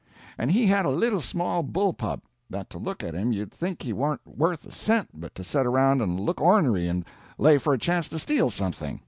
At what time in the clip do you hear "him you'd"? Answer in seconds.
3.13-3.51